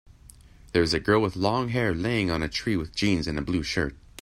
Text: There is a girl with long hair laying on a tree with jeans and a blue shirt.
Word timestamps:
There 0.73 0.81
is 0.81 0.95
a 0.95 0.99
girl 0.99 1.21
with 1.21 1.35
long 1.35 1.69
hair 1.69 1.93
laying 1.93 2.31
on 2.31 2.41
a 2.41 2.49
tree 2.49 2.75
with 2.75 2.95
jeans 2.95 3.27
and 3.27 3.37
a 3.37 3.43
blue 3.43 3.61
shirt. 3.61 3.95